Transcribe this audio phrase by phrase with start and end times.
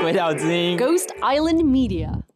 [0.00, 2.29] 鬼岛之音，Ghost Island Media。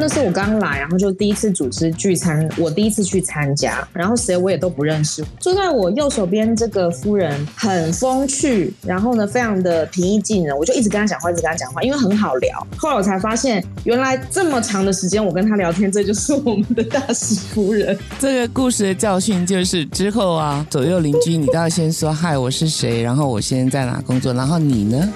[0.00, 5.22] 那是我刚来，然后就第一次组织聚餐，我第一次去参加，然后谁我也都不认识。
[5.38, 12.66] 坐在我右手边这个夫人很风趣，然后呢非常的平易近人，我就一直跟她讲话，一直跟她讲话，因为很好聊。
[12.78, 17.98] 后来我才发现，原来这么长的时间我跟她聊天，这就是我们的大使夫人。
[18.18, 25.12] 这个故事的教训就是之后啊，左右邻居你都要先说嗨，我是谁，然后我现在在哪工作，然后你呢？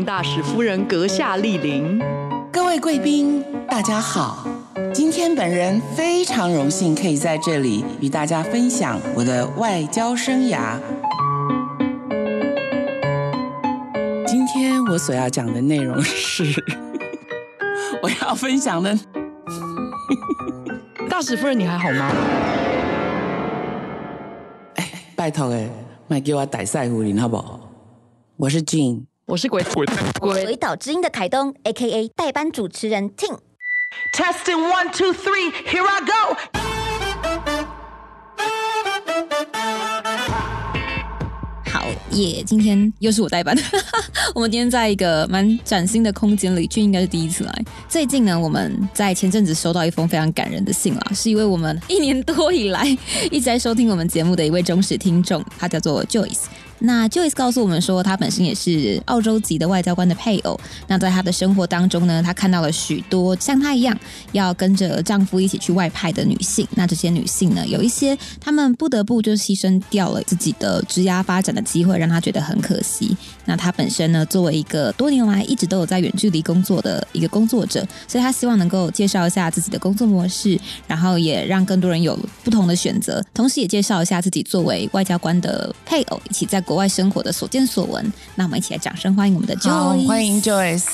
[0.00, 2.00] 迎大使夫人阁下莅临，
[2.50, 4.46] 各位贵宾，大家好。
[4.94, 10.78] 今天本人非常荣幸可以在这里与大家分享我的外交生涯。
[14.26, 16.44] 今天我所要讲的内容是，
[18.02, 18.98] 我要分享的。
[21.10, 22.10] 大使夫人，你还好吗？
[24.76, 25.68] 哎，拜托哎，
[26.08, 27.60] 卖给我带赛夫人好不好？
[28.38, 29.09] 我是 Jean。
[29.30, 29.86] 我是鬼鬼
[30.18, 32.08] 鬼岛之音的凯东，A.K.A.
[32.16, 33.38] 代班主持人 Ting。
[34.12, 36.36] Testing one two three, here I go。
[41.64, 43.56] 好耶，今天又是我代班。
[44.34, 47.64] 我们今天在一个蛮崭新的空间里，俊应该是第一次来。
[47.88, 52.84] 最近呢，我们在前阵子收到一封非常感人的信啦，是一位我们一年多以来
[53.30, 56.46] 一直在收听我们节目的一位忠实听众，他叫做 Joyce。
[56.80, 60.58] 那 Joyce 告诉我们说，她本身也是澳洲籍的外交官的配偶。
[60.86, 63.96] 那在她的生活当中呢，她看到了许多像她一样
[64.32, 66.66] 要跟着丈夫一起去外派的女性。
[66.74, 73.14] 那这些女性呢，有一些她们不得不就牺牲掉了自己的职涯发展的机会，让她觉得很可惜。
[73.44, 86.64] 那她本身呢，作为一个多年来一直都有在远距离工作的一个工作者，所以她希望能够介绍一下自己的工作模式，然后也让更多人有不同的选择，同时也介绍一下自己作为外交官的配偶一起在。
[86.70, 90.06] 国外生活的所见所闻，那我们一起来掌声欢迎我们的 Joyce。
[90.06, 90.86] 欢迎 Joyce。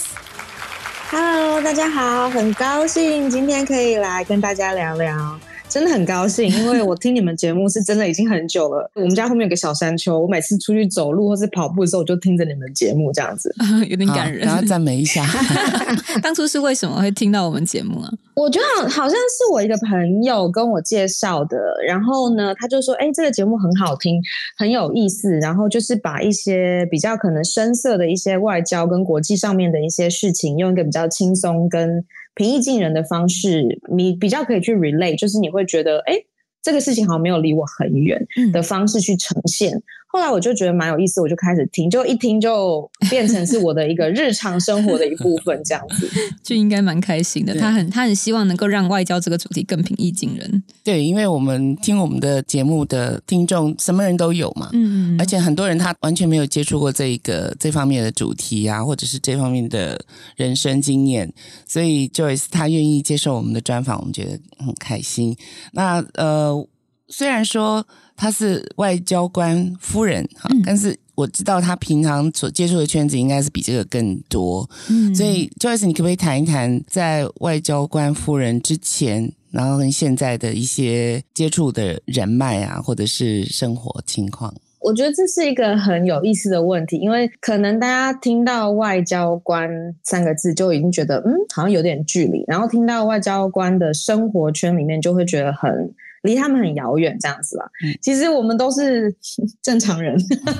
[1.10, 5.38] Hello，大家好，很高兴今天可以来跟大家聊聊。
[5.68, 8.90] 真的很高兴， 因为我听你们节目是真的已经很久了。
[8.94, 13.54] 我们家后面有个小山丘，我每次出去走路或是跑步的时候，我就听着你们节目这样子，
[13.88, 14.46] 有点感人。
[14.46, 15.26] 然后赞美一下，
[16.22, 18.10] 当初是为什么会听到我们节目啊？
[18.34, 21.56] 我觉得好好像是我一个朋友跟我介绍的，
[21.86, 24.20] 然后呢，他就说：“哎，这个节目很好听，
[24.56, 32.04] 很有意思。”然后就是把一些比较可能深色的一些外交跟国际上面的一些事情，用一个比较轻松跟。
[32.36, 36.14] 平易近人的方式，你比较可以去 relate，就是你会觉得，哎，
[36.62, 39.74] 这个事情好像没有离我很远的方式去呈现。
[39.74, 46.08] 嗯后来我就觉得蛮有意思，我就开始听，就一听就变成是我的一个 日常生活的一部分，这样子
[46.42, 47.54] 就应该蛮开心的。
[47.54, 50.62] 他很他很希望能够让外交这个主题更平易近人。
[50.82, 60.00] 对，因为我们听我们的节目的听众什么人都有嘛，嗯，而且很多人他完全没有接触过这一个这方面的主题啊，或者是这方面的
[60.36, 61.30] 人生经验，
[61.66, 65.36] 所以 Joyce 他愿意接受我们的专访，我们觉得很开心。
[65.72, 66.66] 那呃，
[67.08, 67.86] 虽然说。
[68.18, 84.54] 她是外交官夫人哈，嗯、但是我知道她平常所接触的圈子应该是比这个更多，嗯，所以 Joyce，你可不可以谈一谈在外交官夫人之前，然后跟现在的一些接触的人脉啊，或者是生活情况？
[84.80, 89.68] 我觉得这是一个很有意思的问题，因为可能大家听到外交官
[90.02, 95.94] 三个字就已经觉得嗯，好像有点距离，然后听到外交官的生活圈里面就会觉得很。
[96.26, 97.64] 离他们很遥远，这样子吧。
[98.02, 99.14] 其实我们都是
[99.62, 100.14] 正常人，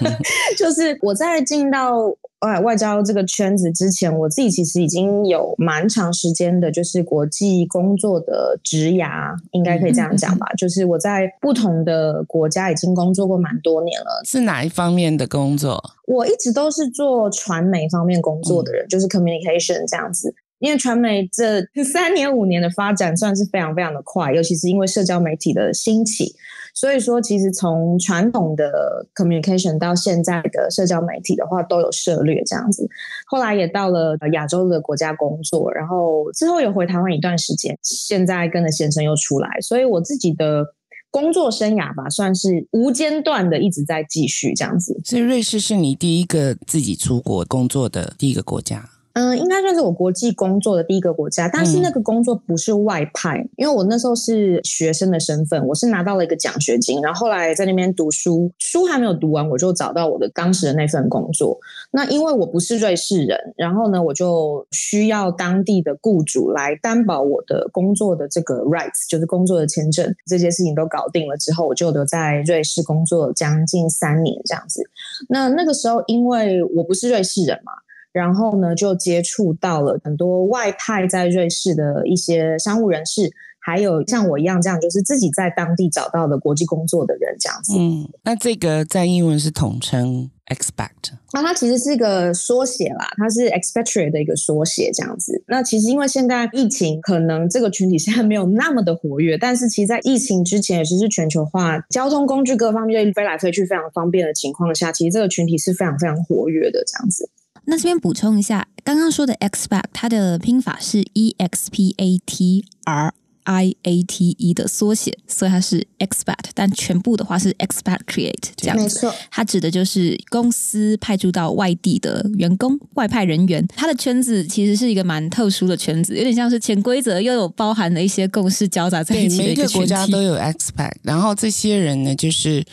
[0.57, 2.07] 就是我在进到
[2.41, 10.47] 外外交这个圈子之前，我自己其实已经有蛮长时间的，就是国际工作的职涯，应该可以这样讲吧。
[10.57, 14.23] 就是我在不同的国家已经工作过蛮多年了。
[14.25, 15.83] 是哪一方面的工作？
[16.07, 20.33] 我一直都是做传媒方面工作的人，就是 communication 这样子。
[20.59, 26.35] 因为传媒这三年五年的发展算是非常非常的快，尤其是因为社交媒体的兴起，
[26.75, 32.89] 所以说其实从传统的 communication 到现在的社交媒体的话，都有涉猎这样子。
[33.27, 40.65] 后来也到了亚洲的国家工作，然后之后有回台湾一段时间，现在跟着先生又出来，所以我自己的
[41.11, 44.99] 工作生涯吧，算是无间断的一直在继续这样子。
[45.05, 48.89] 所以瑞士是你第一个自己出国工作的第一个国家。
[49.17, 61.59] 嗯，应该算是我国际工作的第一个国家，但是那个工作不是外派，嗯、因为我那时候是学生的身份，我是拿到了一个奖学金，然后后来在那边读书，书还没有读完，我就找到我的当时的那份工作。
[61.93, 74.83] 那因为我不是瑞士人，然后呢，我就需要当地的雇主来担保我的工作的这个 rights，就是工作的签证，这些事情都搞定了之后，我就留在瑞士工作将近三年这样子。
[75.31, 77.73] 那那个时候，因为我不是瑞士人嘛。
[78.17, 83.31] 然后呢，就接触到了很多外派在瑞士的一些商务人士，
[83.61, 87.77] 还有像我一样这样，就是自己在当地找到的国际工作的人这样子。
[87.79, 91.13] 嗯，那这个在英文是统称 expect。
[91.35, 95.45] 那它其实是一个缩写啦，它是 expatriate 的一个缩写这样子。
[95.47, 107.29] 那其实因为现在疫情，可能这个群体现在没有那么的活跃，但是其实，在疫情之前，也是全球化交通工具各方面飞来飞去非常方便的情况下，其实这个群体是非常非常活跃的这样子。
[107.69, 113.13] 那这边补充一下，刚刚说的 expat，它的拼法是 e x p a t r。
[113.47, 118.83] I A T E 的缩写，所以它是 expat，但全部的话是 expatriate 这样子。
[118.83, 123.65] 没错，它指的就是公司派驻到外地的员工、外派人员。
[123.77, 129.67] 它的圈子其实是一个蛮特殊的圈子，有点像是潜规则，又有包含了一些共识交杂在一起的一个圈。
[129.67, 132.65] 每个国家都有 expat，然后这些人呢，就是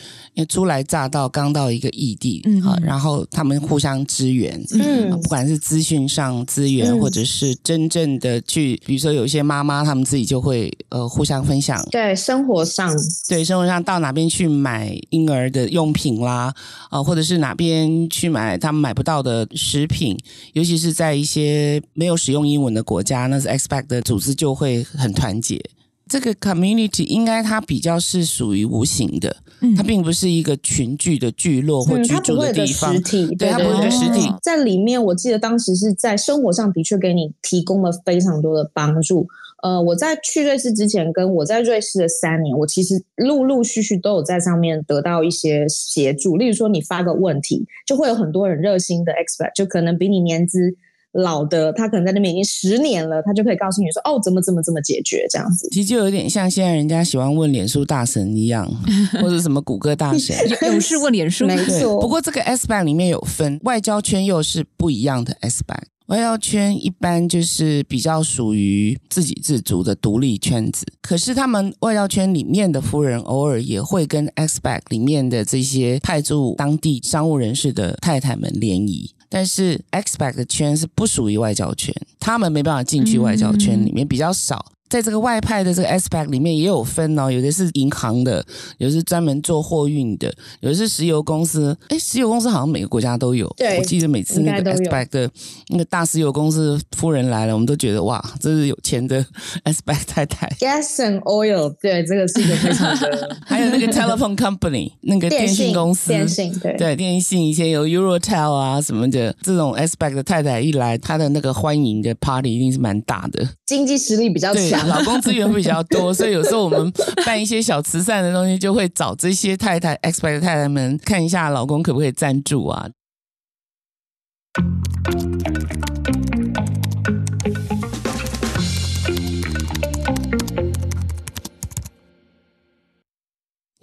[0.48, 10.63] 初来乍到，刚到一个异地，嗯，然后他们互相支援，嗯，不管是资讯上资源，嗯，或者是真正的去，比如说有一些妈妈，他们自己就会。
[10.88, 11.82] 呃，互相分享。
[11.90, 12.94] 对，生活上，
[13.28, 16.54] 对，生活上到哪边去买婴儿的用品啦，
[16.90, 20.16] 啊、呃，或者是哪边去买他们买不到的食品，
[20.52, 25.60] 尤其是在一些没有使用英文的国家，那是 Expect 的组织就会很团结。
[26.06, 32.92] 这个 community 应该它比较是属于无形的，嗯、它并不是一个群聚的聚落或居住的地方。
[32.92, 34.30] 嗯、实体，对，它不是个实体。
[34.42, 39.26] 在里面，我记得当时是在生活上的确给你提供了非常多的帮助。
[39.64, 46.36] 呃，我在去瑞士之前，跟我在瑞士的三年，我其实陆陆续续都有在上面得到一些协助。
[46.36, 50.76] 例如说，你发个问题，就会有很多人热心的 expert，就可能比你年资
[51.12, 55.66] 老的，他可能在那边已经十年了，他就可以告诉你说，哦，怎么怎么怎么解决这样子。
[55.70, 58.70] 其实就有点像现在人家喜欢问脸书大神一样，
[59.22, 60.36] 或者什么谷歌大神，
[60.68, 61.98] 勇士问脸书，没错。
[62.02, 65.84] 不过这个 expert 里面有分，外交圈又是不一样的 expert。
[66.06, 84.72] 外交圈一般就是比较属于自给自足的独立圈子，可是他们外交圈里面的夫人偶尔也会跟 expat 里面的这些派驻当地商务人士的太太们联谊，但是 expat 的圈是不属于外交圈，他们没办法进去外交圈里面，比较少。
[84.94, 88.46] 在这个外派的这个 aspect 里面也有分哦，有的是银行的，
[88.78, 91.76] 有的是专门做货运的，有的是石油公司。
[91.88, 93.52] 哎，石油公司好像每个国家都有。
[93.56, 95.28] 对，我记得每次那个 aspect 的
[95.70, 99.20] 那个大石油公司夫人来了，我们都觉得哇，这是有钱的
[99.66, 100.46] aspect 太太。
[100.60, 103.36] Gas and oil，对，这个是一个非常的。
[103.44, 114.83] 还有那个 telephone company，那个电信公司，电信对对电信以前有 Eurotel 啊什么的，这种 aspect 的太太一来，她的那个欢迎的 party 一定是蛮大的，经济实力比较强。
[114.86, 116.92] 老公资源会比较多，所以有时候我们
[117.24, 122.88] 办一些小慈善的东西，就会找这些太太、expat 太太们看一下，老公可不可以赞助啊？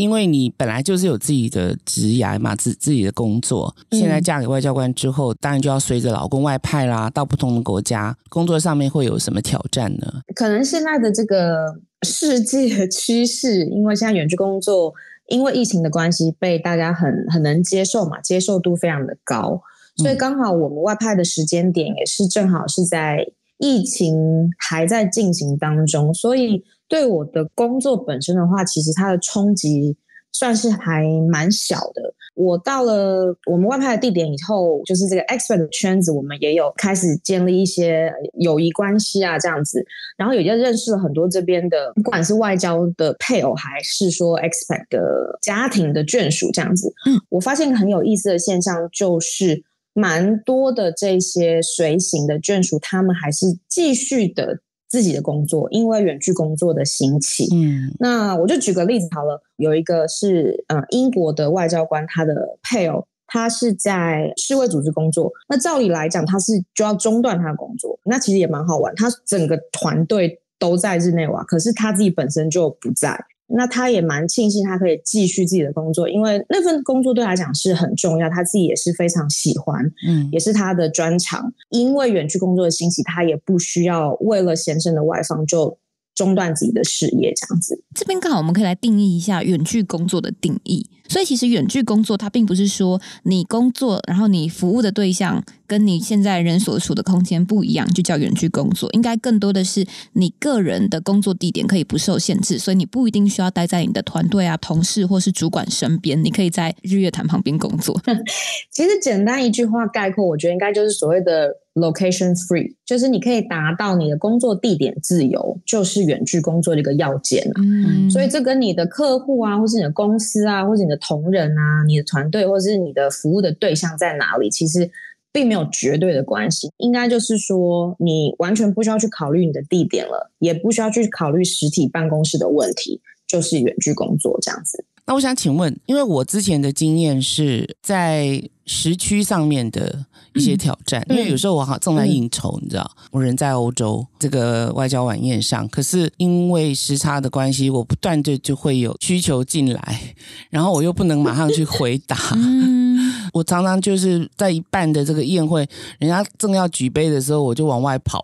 [0.02, 3.76] 因为你本来就是有自己的职涯嘛，自自己的工作。
[3.92, 10.22] 现在嫁给外交官之后，嗯、当然就要随着老公外派啦，到不同的国家工作上面会有什么挑战呢？
[10.34, 14.92] 可能现在的这个世界趋势，因为现在远距工作，
[15.28, 19.62] 因为疫情的关系，被大家很很能接受嘛，接受度非常的高，
[19.98, 23.28] 所以刚好我们外派的时间点也是正好是在
[23.60, 26.64] 疫情还在进行当中，所以。
[26.92, 29.96] 对我的工作本身的话，其实它的冲击
[30.34, 32.14] 算是还蛮小的。
[32.36, 39.82] 我到了我们外派的地点以后，就是这个 expat 的圈子，我们也有开始建立一些友谊关系啊，这样子。
[40.18, 46.94] 然后也就认识了很多这边的，不管是外交的配偶，还是说 expat 的家庭的眷属，这样子。
[47.06, 54.60] 嗯，我发现很有意思的现象，就是蛮多的这些随行的眷属，他们还是继续的。
[54.92, 59.42] 自己的工作，因为远距工作的兴起，嗯，那我就举个例子好了。
[59.56, 67.98] 有一个是呃英国的外交官，他的配偶他是在世卫组织工作，那照理来讲他是就要中断他的工作。
[68.04, 73.18] 那其实也蛮好玩，他整个团队都在日内瓦，可是他自己本身就不在。
[73.54, 81.54] 那他也蛮庆幸他可以继续自己的工作，因为那份工作对他来讲是很重要，他自己也是非常喜欢，嗯，也是他的专长。
[81.70, 85.78] 因为远距工作的兴起，他也不需要为了先生的外放就
[86.16, 87.84] 中断自己的事业，这样子。
[87.96, 90.90] 这边刚好我们可以来定义一下远距工作的定义。
[91.12, 98.90] 所以其实远距工作，它并不是说你工作，然后你服务的对象跟你现在人所处的空间不一样，就叫远距工作。
[98.94, 108.00] 应该更多的是你个人的工作地点可以不受限制，所以你不一定需要待在你的团队啊、同事或是主管身边，你可以在日月潭旁边工作。
[108.72, 117.60] 其实简单一句话概括，我觉得应该就是所谓的 location free，就是你可以达到你的工作地点自由，就是远距工作的一个要件啊。
[117.62, 124.90] 嗯，所以这跟你的客户啊，或是你的公司啊，或是你的同仁啊，你的团队或者是你的服务的对象在哪里，其实
[125.34, 126.72] 并没有绝对的关系。
[126.78, 134.86] 应该就是说，你完全不需要去考虑你的地点了，也不需要去考虑实体办公室的问题，就是远距工作这样子。
[135.12, 150.16] 那我想请问，因为我之前的经验是在时区上面的一些挑战，嗯、因为有时候我好正在应酬，嗯、你知道，我人在欧洲这个外交晚宴上，可是因为时差的关系，我不断的就会有需求进来，
[150.50, 152.16] 然后我又不能马上去回答。
[152.36, 152.91] 嗯
[153.32, 155.68] 我常常就是在一半的这个宴会，
[156.00, 158.24] 人家正要举杯的时候，我就往外跑。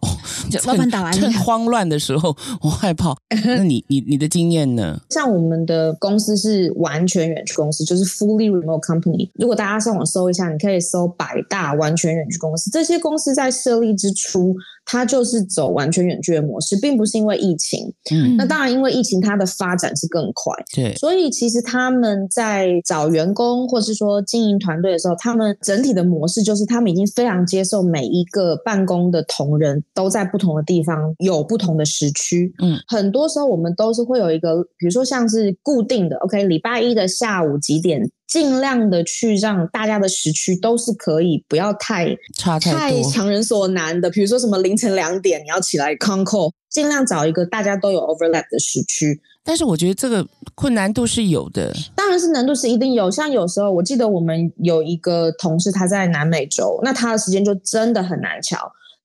[0.49, 3.17] 就老板打完，趁慌乱的时候往外跑。
[3.45, 4.99] 那你你你的经验呢？
[5.09, 9.29] 像我们的公司是完全远距公司，就是 fully remote company。
[9.33, 12.69] 如果大家上网搜一下，你可以搜百大完全远距公司。
[12.69, 14.55] 这些公司在设立之初，
[14.89, 17.94] 它就是走完全远距的模式，并不是因为疫情。
[18.10, 20.56] 嗯，那当然，因为疫情它的发展是更快。
[20.74, 32.53] 对，所以其实他们在找员工，或是说经营团队的时候，他们整体的模式就是，他们已经非常接受每一个办公的同仁都在不同的地方，有不同的时区。
[32.63, 38.10] 嗯，很多时候我们都是会有一个，比如说像是固定的，OK，礼拜一的下午几点。
[38.27, 44.10] 尽量的去让大家的时区都是可以不要太差太多，太强人所难的。
[44.10, 49.22] 比如说什么凌晨两点你要起来 con call，尽量找一个大家都有 overlap 的时区。
[49.43, 53.10] 但是我觉得这个困难度是有的，当然是难度是一定有。
[53.10, 58.57] 像有时候我记得我们有一个同事他在南美洲，那他的时间就真的很难乔，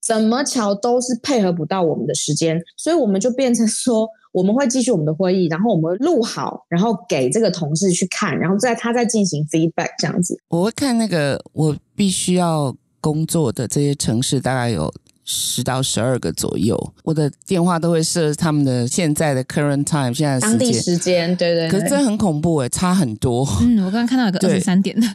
[0.05, 4.09] 怎么乔都是配合不到我们的时间，所以我们就变成说。
[4.33, 10.39] 我们会继续我们的会议，然后我们录好，然后给这个同事去看，然后在他再进行 feedback 这样子。
[10.49, 14.91] 我会看那个我必须要工作的这些城市，大概有
[15.25, 16.93] 十到十二个左右。
[17.05, 21.71] 我的电话都会设他们的现在的 current time，现在的当地时间，对对，对。
[21.71, 23.47] 可是这很恐怖诶，差很多。
[23.61, 25.07] 嗯，我刚刚看到有个二十三点的，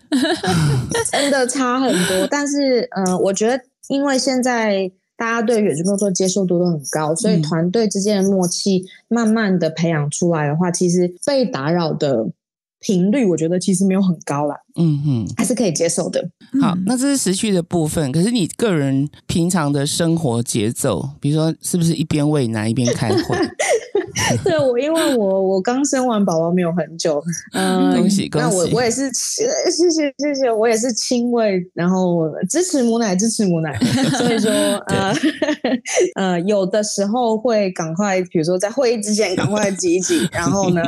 [1.12, 2.28] 真的差很多。
[2.30, 3.60] 但是，嗯、呃，我觉得
[3.90, 4.92] 因为现在。
[5.18, 12.30] 大家对远距工作接受度都很高，所以团队之间的默契慢慢的培养出来的话，其实被打扰的
[12.80, 14.56] 频率，我觉得其实没有很高啦。
[14.76, 16.30] 嗯哼，还是可以接受的。
[16.62, 18.12] 好，那这是时区的部分。
[18.12, 23.36] 可是你个人平常的生活节奏，比如说是不是一边喂奶一边开会？
[24.44, 27.22] 对，我因为我我刚生完宝宝没有很久，
[27.54, 28.48] 嗯，恭喜恭喜！
[28.48, 33.78] 那我我也是，谢谢谢谢，我也是亲喂，然后支持母奶支持母奶，
[34.18, 34.52] 所以说
[34.88, 35.14] 呃
[36.16, 40.82] 呃，有的时候会赶快，比如说在会议之前赶快挤一挤，然后呢。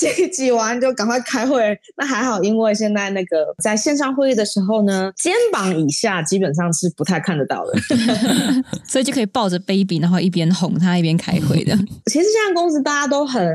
[0.00, 7.72] 挤挤完就赶快开会，那还好，因为现在那个在线上会议的时候呢，肩膀以下基本上是不太看得到的，
[8.88, 11.76] 所以就可以抱着 baby，然后一边哄他一边开会的。
[12.10, 13.46] 其实现在公司大家都很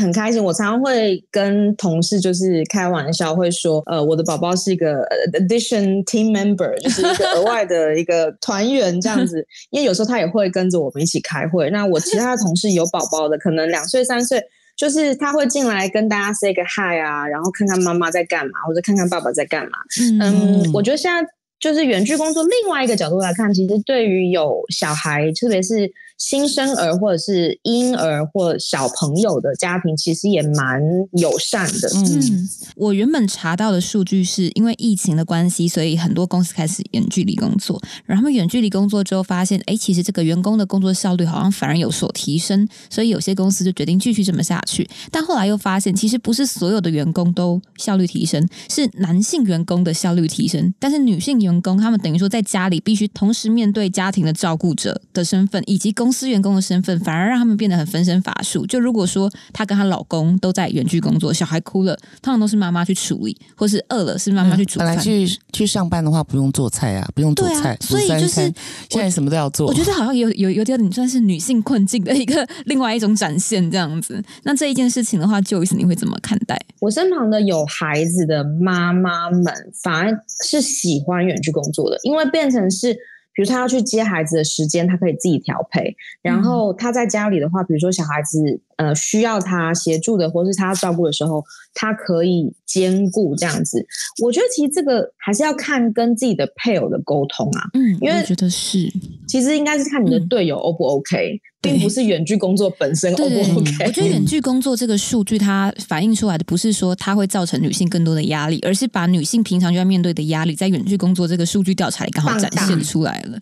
[0.00, 5.02] 很开心，我常常会跟同事就是开玩笑，会说，呃，我的宝宝是一个
[5.34, 11.68] addition team member， 就是一个额外的一个团员这样子，因为有时候他也会跟着我们一起开会。
[11.68, 14.42] 那我其他的同事有宝宝的，可能两岁三岁。
[14.76, 19.78] 就是他会进来跟大家 say 个 hi 啊，然后看看妈妈在干嘛，或者看看爸爸在干嘛。
[20.00, 21.28] 嗯，嗯，我觉得现在
[21.58, 25.92] 就是远距工作，另外一个角度来看，其实对于有小孩，特别是。
[26.16, 30.80] 新生儿或者是婴儿或小朋友的家庭，其实也蛮
[31.12, 31.88] 友善的。
[31.94, 37.80] 嗯，我原本查到的数据是因为疫情的关系，所以很多公司开始远距离工作。
[38.06, 42.66] 然后他们远距离工作之后，发现，哎，其实这个员工的工作效率好像反而有所提升。
[42.88, 44.88] 所以有些公司就决定继续这么下去。
[45.10, 50.72] 但后来又发现，其实不是所有的员工都效率提升，是男性员工的效率提升。
[50.78, 58.66] 但是女性员工，他们等于说在家里必须同时面对家庭的照顾者的身份，以及工公司员工的身份，反而让他们变得很分身乏术。
[58.66, 64.88] 就如果说她跟她老公都在远距工作，小孩哭了，通常都是妈妈去处理，或是饿了是妈妈去煮饭。
[64.88, 68.52] 本来去去上班的话，不用做菜啊，不用做菜，啊、所以就是
[68.90, 69.66] 现在什么都要做。
[69.66, 74.22] 我觉得好像有有有点算是女性困境的一个另外一种展现这样子。
[74.42, 76.60] 那这一件事情的话，Joyce 你会怎么看待？
[76.80, 79.44] 我身旁的有孩子的妈妈们，
[79.82, 80.12] 反而
[80.44, 82.94] 是喜欢远距工作的，因为变成是。
[83.34, 85.96] 比如他要去接孩子的时间，他可以自己调配。
[86.22, 93.86] 然后他在家里的话，比如说小孩子呃需要他协助的，或是他照顾的时候，他可以兼顾这样子。
[94.22, 97.68] 我觉得其实这个还是要看跟自己的配偶的沟通啊。
[97.74, 98.92] 嗯，因为我觉得是，
[99.26, 101.40] 其实应该是看你的队友 O 不 OK。
[101.40, 103.86] 嗯并不是远距工作本身 O 不 OK？
[103.86, 113.38] 我觉得远距工作这个数据，它反映出来的不是说它会造成女性更多的压力，而是把女性平常就要面对的压力，在远距工作这个数据调查里刚好展现出来了。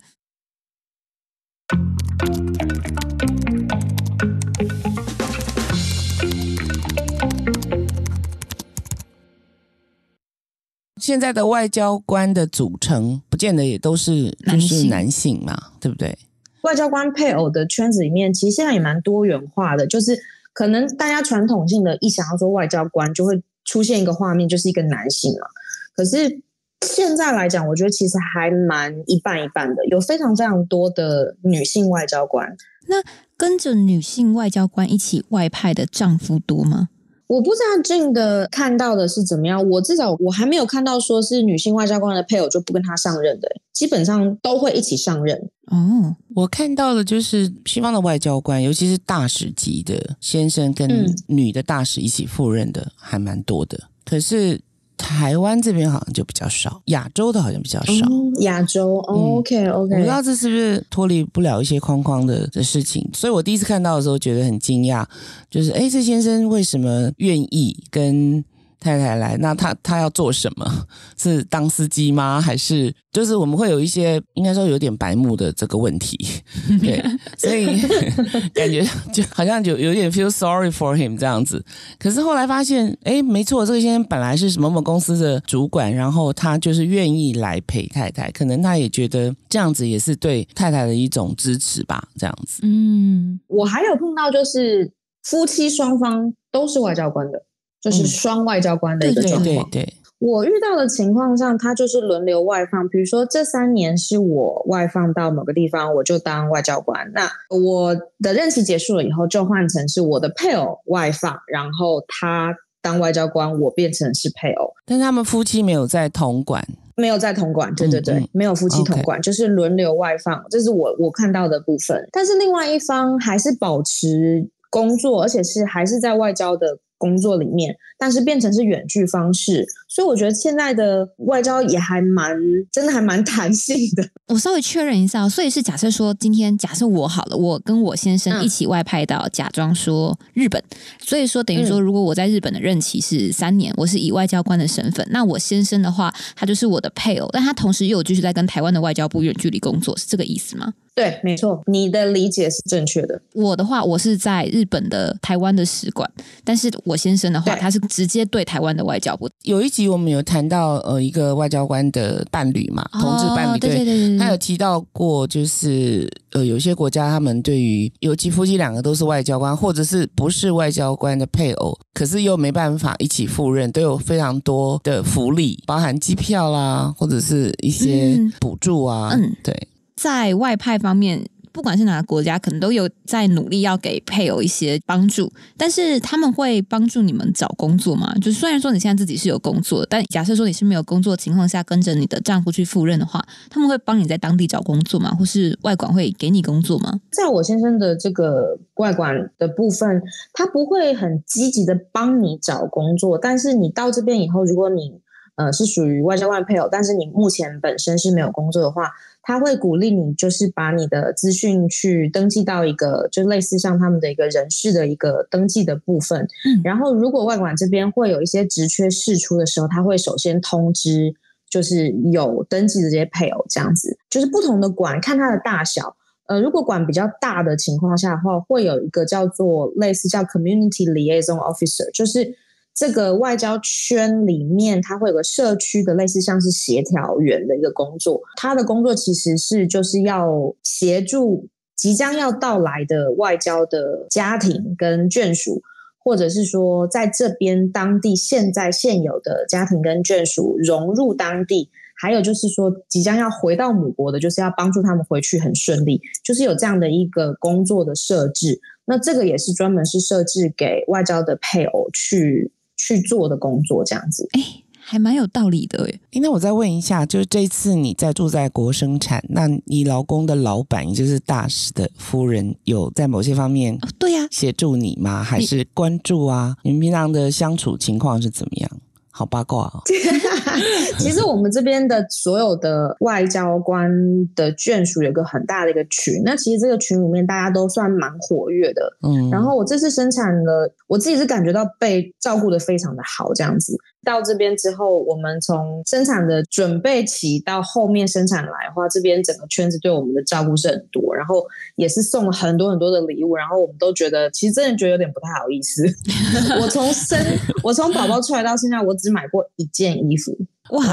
[11.03, 16.17] 现在的外交官的组成，不见得也都是就是男性嘛，对不对？
[16.61, 19.85] 外交官配偶的圈子里面，其实现在也蛮多元化的。
[19.85, 20.17] 就是
[20.53, 25.49] 可能大家传统性的一想要说外交官，就会出现一个画面，就是一个男性嘛。
[25.97, 26.41] 可是
[26.83, 32.57] 现在来讲，我觉得其实还蛮一半一半的，有非常非常多的女性外交官。
[32.87, 33.03] 那
[33.37, 36.91] 跟着女性外交官一起外派的丈夫多吗？
[37.27, 45.51] 我不知道俊的看到的是怎么样，我至少我还没有看到说是女性外交官的配偶就不跟他上任的，基本上都会一起上任。
[45.67, 50.89] 哦，我看到的就是西方的外交官，尤其是大使级的先生跟
[51.27, 54.61] 女的大使一起赴任的还蛮多的，可是。
[54.97, 58.07] 台湾这边好像就比较少，亚洲的好像比较少。
[58.07, 65.05] 嗯、亚洲、哦、OK OK，我不知道这是不是脱离不了一些框框的的事情，所以我第一次看到的时候觉得很惊讶，
[65.51, 68.45] 就是诶，这先生为什么愿意跟
[68.83, 70.87] 太太来，那他他要做什么？
[71.17, 72.41] 是当司机吗？
[72.41, 76.19] 还是就是我们会有一些应该说有点白目的这个问题？
[76.83, 77.03] 对，
[77.39, 77.81] 所以
[78.53, 81.65] 感觉就好像就有点 feel sorry for him 这样子。
[81.99, 92.61] 可是后来发现，哎，没错，这个先生本来是某某公司的主管，然后他就是愿意来陪太太，可能他也觉得这样子也是对太太的一种支持吧，这样子。
[92.65, 94.91] 嗯，我还有碰到就是
[95.23, 97.45] 夫妻双方都是外交官的。
[97.83, 99.45] 就是双外交官的一个状况。
[99.45, 102.89] 嗯、对对对，我遇到的情况上，他就是轮流外放。
[102.89, 107.11] 比如说，这三年是我外放到某个地方，我就当外交官。
[107.13, 114.73] 那我的任期结束了以后，就换成是我的配偶外放，然后他当外交官，我变成是配偶。
[114.87, 117.75] 但是他们夫妻没有在同馆，没有在同馆。
[117.75, 120.45] 对对对，嗯嗯没有夫妻同馆，就是轮流外放。
[120.49, 122.09] 这是我我看到的部分。
[122.13, 126.79] 但是另外一方还是保持工作，而且是还是在外交的。
[127.03, 132.35] 工作里面，但是变成是远距方式，所以我觉得现在的外交也还蛮，
[132.73, 134.03] 真的还蛮弹性的。
[134.29, 140.63] 我稍微确认一下，所以是假设说，今天假设我好了，我跟我先生一起外派到，假装说日本，
[140.99, 150.73] 所以说等于说，如果我在日本的任期是三年，我是以外交官的身份，那我先生的话，他就是我的配偶，但他同时又有继续在跟台湾的外交部远距离工作，是这个意思吗？
[150.95, 153.19] 对，没错，你的理解是正确的。
[153.33, 156.11] 我的话，我是在日本的台湾的使馆，
[156.45, 159.27] 但是我先生的话，他是直接对台湾的外交部。
[159.45, 179.69] 有一集我们有谈到呃一个外交官的伴侣嘛，同志伴侣，对对对，他有提到过，就是呃有些国家他们对于尤其夫妻两个都是外交官，或者是不是外交官的配偶，可是又没办法一起赴任，都有非常多的福利，包含机票啦，或者是一些补助啊，嗯，对。
[179.95, 185.33] 在外派方面，不管是哪个国家，可能都有在努力要给配偶一些帮助。
[185.57, 188.15] 但是他们会帮助你们找工作吗？
[188.21, 195.11] 就虽然说你现在自己是有工作，但假设说你是没有工作情况下，跟着你的丈夫去赴任的话，他们会帮你在当地找工作吗？
[195.11, 197.01] 或是外馆会给你工作吗？
[197.11, 203.19] 在我先生的这个外馆的部分，他不会很积极的帮你找工作。
[203.19, 205.01] 但是你到这边以后，如果你
[205.37, 208.91] 呃是属于外交外配偶，但是你目前本身是没有工作的话，
[209.23, 216.27] 他会鼓励你，就是把你的资讯去登记到一个，就类似像他们的一个人事的一个登记的部分。
[216.45, 221.15] 嗯，然后如果外管这边会有一些职缺释出的时候，他会首先通知，
[221.49, 223.97] 就是有登记的这些配偶这样子。
[224.11, 232.37] 就是不同的馆看它的大小，呃，如果馆比较大的情况下的话，会有一个叫做类似叫 Community Liaison Officer，就是。
[232.75, 238.21] 这个外交圈里面，它会有个社区的类似像是协调员的一个工作。
[238.37, 245.61] 他的工作其实是就是要协助即将要到来的外交的家庭跟眷属，
[245.99, 258.61] 或者是说在这边当地现在现有的家庭跟眷属融入当地，还有就是说即将要回到母国的，就是要帮助他们回去很顺利，就是有这样的一个工作的设置。
[258.85, 262.51] 那这个也是专门是设置给外交的配偶去
[262.87, 264.29] 去做的工作，这样子。
[264.33, 264.63] 哎。
[264.85, 275.21] 还蛮有道理的诶，那我再问一下，就是这次你在住在国生产，那你老公的老板，也就是大使的夫人，有在某些方面对呀协助你吗？
[275.21, 276.57] 哦、还是关注啊？
[276.65, 278.71] 你们平常的相处情况是怎么样？
[279.15, 279.83] 好八卦哦！
[280.99, 283.91] 其实我们这边的所有的外交官
[284.35, 288.83] 的眷属有个很大的一个群，那其实这个群里面大家都算蛮活跃的。
[289.03, 293.79] 嗯，然后我这次生产了，我自己是感觉到被照顾的非常的好，这样子。
[294.05, 301.45] 到这边之后，我们从生产的准备期到后面生产来的话，这边整个圈子对我们的照顾是很多，然后
[301.77, 305.85] 也是送了很多很多的礼物，然后我们都觉得其实真的觉得有点不太好意思。
[306.61, 307.19] 我从生
[307.63, 310.37] 我从宝宝出来到现在，我只买过一件衣服。
[310.73, 310.85] 哇，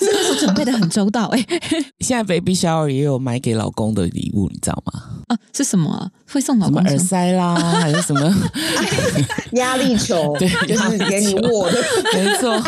[0.00, 1.46] 真的 是准备的很周到哎！
[2.00, 5.02] 现在 baby shower 也有买给老公的礼物，你知道吗？
[5.28, 6.10] 啊，是什么啊？
[6.30, 8.34] 会送老公耳塞啦， 还是什么
[9.52, 10.34] 压力球？
[10.38, 11.82] 对，就是给你握的，
[12.14, 12.62] 没错。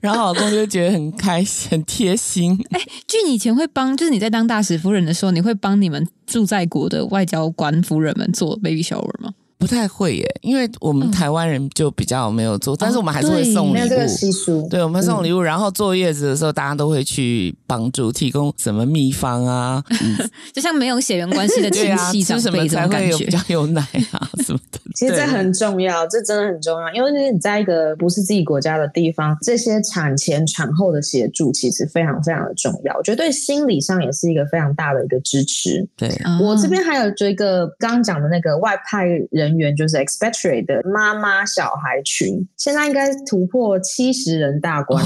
[0.00, 2.58] 然后老公就觉得很开心，很贴心。
[2.70, 9.32] 哎，据你以前会帮，就是你在当大使夫人的时候，你会帮你们驻在国的外交官夫人们做 baby shower 吗？
[9.58, 13.72] 不太会耶，因为我们台湾人就比较没有做，嗯、但是我们还是会送礼物。
[13.72, 14.68] 没有这个习俗。
[14.70, 24.78] 对，我们送礼物，嗯、然后坐月子的时候，大家都会去帮助，提供什么秘方啊，嗯、 就像没有血缘关系的亲戚长辈这种感觉，比较有奶啊什么的。
[24.94, 32.96] 其实这很重要，这真的很重要，因为你在一个不是自己国家的地方，这些产前产后的协助其实非常非常的重要。
[32.96, 35.84] 我觉得对心理上也是一个非常大的一个支持。
[35.96, 36.08] 对，
[36.40, 39.47] 我这边还有这个刚刚讲的那个外派人。
[39.48, 45.02] 人员就是 expatriate 的妈妈小孩群，现在应该突破七十人大关，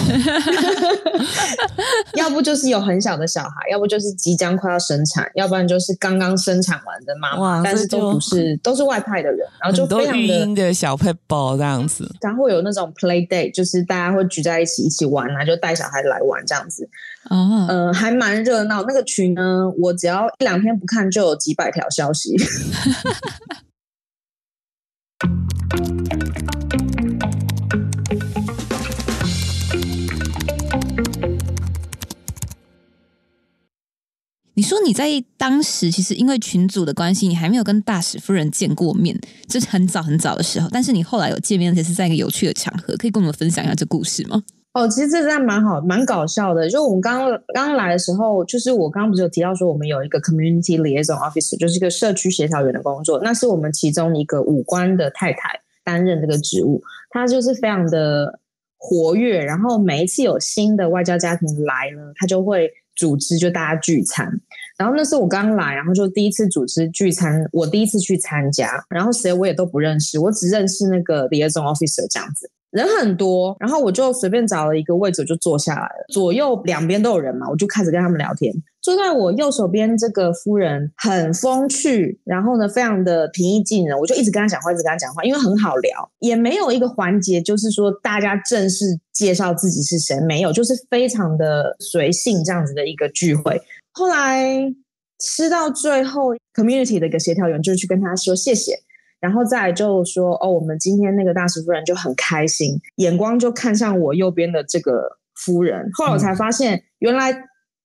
[2.16, 16.88] 要不就是有很小的小孩，要不就是即将快要生产，要不然就是刚刚生产完的妈妈，但是都不是，都是外派的人，然后就非常的，的小 people 这样子，然后有那种 play day，就是大家会聚在一起一起玩啊，就带小孩来玩这样子，
[17.31, 18.85] 哦，呃，还蛮热闹。
[18.87, 22.35] 那个群呢，我只要一两天不看，就有几百条消息。
[34.54, 40.68] 你说你在当时其实因为群组的关系，你还没有跟大使夫人见过面，这是很早很早的时候。
[40.70, 44.42] 但是你后来有见面，而且是在一个有趣的场合，可以跟我们分享一下这故事吗？
[44.72, 46.68] 哦，其实这真的蛮好，蛮搞笑的。
[46.68, 58.38] 就我们刚刚刚来的时候，就是我刚刚不是有提到说，我们有一个 community liaison officer，就是一个社区协调员的工作，那是我们其中一个武官的太太担任这个职务，她就是非常的
[58.78, 62.70] 活跃，然后每一次有新的外交家庭来了，她就会。
[62.94, 64.30] 组织就大家聚餐，
[64.76, 78.52] 然后那是我刚来，然后就第一次组织聚餐，我第一次去参加，然后谁我也都不认识，我只认识那个 liaison officer 这样子，人很多，然后我就随便找了一个位置就坐下来了，左右两边都有人嘛，我就开始跟他们聊天。
[78.80, 93.61] 坐在我右手边这个夫人很风趣，然后呢，非常的平易近人，我就一直跟他讲话，一直跟他讲话，因为很好聊，也没有一个环节就是说大家正式介绍自己是谁，没有，就是非常的随性这样子的一个聚会。
[93.92, 94.74] 后来
[95.20, 98.72] 吃到最后，community 的一个协调员就去跟他说谢谢，
[99.22, 107.32] 然后再来就说哦，我们今天那个大使夫人就很开心，眼光就看向我右边的这个夫人，后来我才发现原来。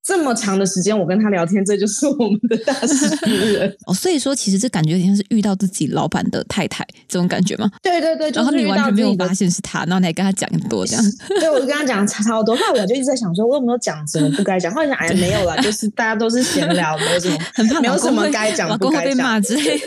[0.07, 3.93] 这么长的时间，我跟他聊天，这就是我们的大使夫人 哦。
[3.93, 7.69] 所以说，其实这感觉有点像是遇到自己老板的太太这种感觉吗？
[7.83, 11.03] 对对对，然后你完全没有发现是他，然后你还跟他讲很多这样。
[11.41, 14.73] 对，我就跟他讲超多，后来我就一直在想说，我有没有讲什么不该讲？
[14.73, 19.17] 后来想，哎，没有啦， 就是大家都是闲聊，没有什么，很怕没有什么该讲不该讲。
[19.17, 19.85] 被骂之类的。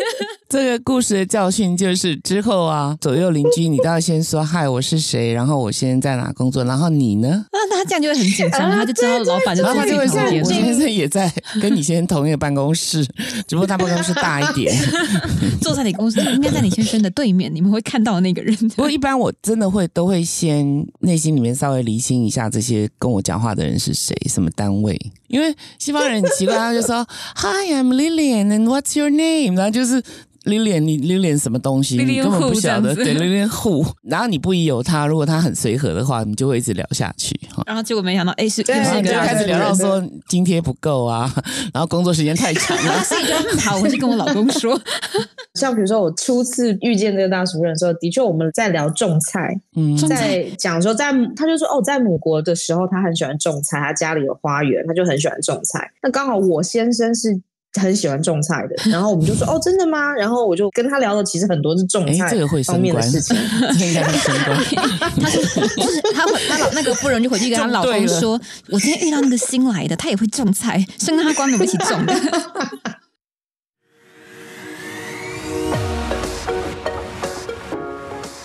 [0.50, 7.46] 这个故事的教训就是之后啊，左右邻居你都要先说嗨，我是谁，然后我现在在哪工作，然后你呢？
[7.52, 13.05] 那他这样就会很紧张，他就知道老板就他就会说，我先生也在 跟你先生同一个办公室，
[13.46, 14.75] 只不过他办公室大一点，
[15.62, 18.55] 坐在你公司应该在你先生的对面，你们会看到那个人。
[18.70, 29.57] 不过一般我真的会都会先内心里面稍微厘清一下这些跟我讲话的人是谁，什么单位，因为西方人很奇怪，他就说 Hi, I'm Lillian, and what's your name？
[29.57, 30.03] 然后就是。
[30.44, 31.96] Lillian，你 Lillian 什么东西？
[32.03, 32.94] 你根本不晓得。
[32.94, 33.87] 对，Lillian Who。
[34.03, 37.38] 然后你不疑有他，如果他很随和的话，你就会一直聊下去。
[37.66, 41.31] 然后结果没想到，哎，是，就开始聊到说津贴不够啊，
[41.74, 44.81] 然后工作时间太长了，所以就好，我就跟我老公说，
[45.55, 55.90] 像比如说我初次遇见这个大熟人的时候，的确我们在聊种菜，嗯，在讲说在，他就说哦，在母国的时候他很喜欢种菜，他家里有花园，他就很喜欢种菜。
[56.03, 57.40] 那刚好我先生是。
[57.80, 60.12] 很喜欢种菜的，然后我们就说 哦，真的吗？
[60.14, 63.37] 然后我就跟他聊的，其实很多是种菜方面的事情。
[63.78, 64.59] 应该是升官。
[65.20, 72.14] 他就就是他他老那个夫人就回去跟他老公说，我今天遇到那个新来的，他也会种菜，升他官，我们一起种的。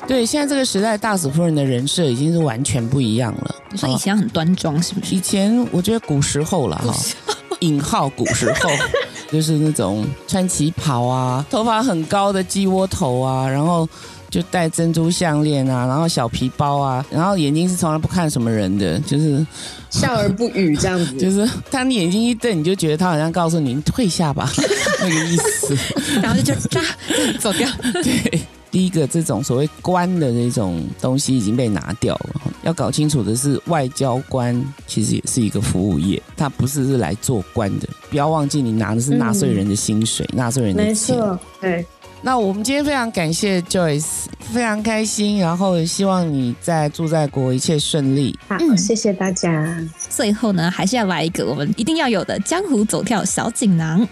[0.08, 3.56] 对，现在这个时代，大使夫人的人设已经是完全不一样了。
[3.72, 5.16] 你说以前很端庄，是不是？
[5.16, 6.96] 以前我觉得古时候了哈，
[7.62, 8.70] 引号古时候。
[9.32, 13.88] 就是那种穿旗袍啊，头发很高的鸡窝头啊，然后
[14.30, 19.46] 就戴珍珠项链啊，然后小皮包啊，然后眼睛是从来不看什么人的，就是
[19.90, 21.14] 笑而不语这样子。
[21.18, 24.50] 就是他你眼睛一瞪，你就觉得他好像告诉你，你退下吧，
[25.02, 25.78] 那个意思。
[26.22, 26.82] 然后就就扎
[27.40, 27.70] 走掉。
[28.04, 28.42] 对。
[28.76, 32.42] 第一个，这种所谓官的那种东西已经被拿掉了。
[32.64, 37.88] 要搞清楚的是，外交官其实也是一个服务业，他不是是来做官的。
[38.10, 41.16] 不要忘记，你拿的是纳税人的薪水，纳税、嗯、人的钱。
[41.16, 41.86] 没错，对。
[42.22, 48.38] 那我们今天非常感谢 Joyce，非常开心，然后也希望你在住在国一切顺利。
[48.50, 49.82] 好，嗯、谢谢大家。
[50.10, 54.06] 最后呢，还是要来一个我们一定要有的江湖走跳小锦囊，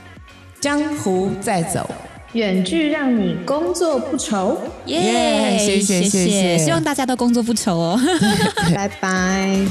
[0.61, 1.85] 江湖再走。
[2.33, 5.55] 远距让你工作不愁，耶！
[5.59, 7.99] 谢谢谢谢，希望大家都工作不愁哦。
[8.73, 9.65] 拜拜。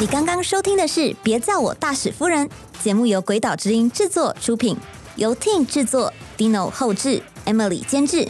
[0.00, 2.46] 你刚刚收听的是《别叫我大使夫人》
[2.84, 4.76] 节目，由鬼岛之音制作出品，
[5.16, 8.28] 由 Team 制作，Dino 后制，Emily 监制。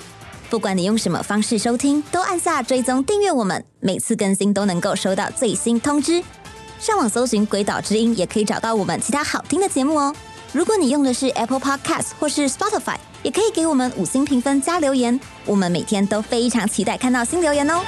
[0.50, 6.22] 不管你用什么方式收听，都按下追踪订阅我们，每次更新都能够收到最新通知。
[6.80, 10.14] 上网搜寻“鬼岛之音”，也可以找到我们其他好听的节目哦。
[10.52, 17.82] 如果你用的是 Apple Podcast 或是 Spotify，也可以给我们五星评分加留言，我们每天都非常期待看到新留言哦。